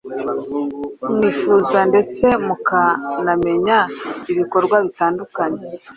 mwifuza 1.15 1.77
ndetse 1.91 2.25
mukanamenya 2.45 3.77
ibikorwa 4.31 4.75
bitandukanye 4.85 5.61